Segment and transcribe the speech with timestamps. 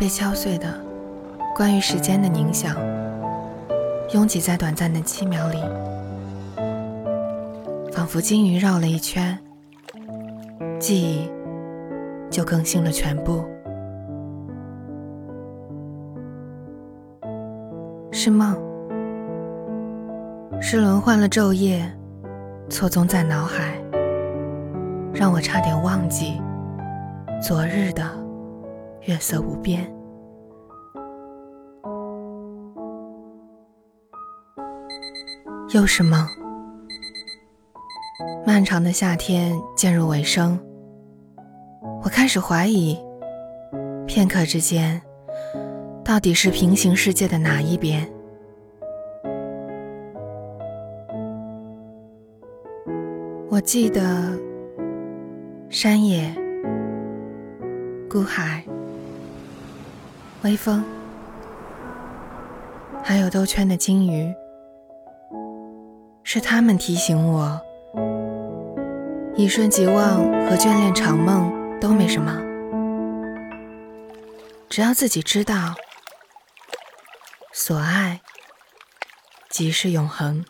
[0.00, 0.66] 被敲碎的
[1.54, 2.74] 关于时间的凝想，
[4.14, 5.58] 拥挤在短暂的七秒里，
[7.92, 9.38] 仿佛金鱼绕了一圈，
[10.78, 11.30] 记忆
[12.30, 13.44] 就更新了全部。
[18.10, 18.56] 是梦，
[20.62, 21.86] 是轮换了昼夜，
[22.70, 23.74] 错综在脑海，
[25.12, 26.40] 让我差点忘记
[27.42, 28.02] 昨日的
[29.06, 29.90] 月色无边。
[35.72, 36.26] 又是梦，
[38.44, 40.58] 漫长的夏天渐入尾声，
[42.02, 42.98] 我开始怀疑，
[44.06, 45.00] 片刻之间。
[46.04, 48.10] 到底是平行世界的哪一边？
[53.48, 54.36] 我记得
[55.68, 56.34] 山野、
[58.08, 58.64] 孤海、
[60.42, 60.82] 微风，
[63.04, 64.34] 还有兜圈的金鱼，
[66.24, 67.60] 是他们提醒我，
[69.36, 72.40] 一瞬即忘和眷恋长梦都没什么，
[74.70, 75.74] 只要自己知道。
[77.52, 78.22] 所爱
[79.50, 80.42] 即是永恒。